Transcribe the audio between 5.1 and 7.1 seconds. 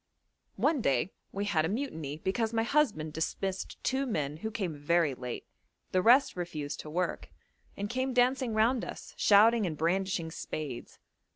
late; the rest refused to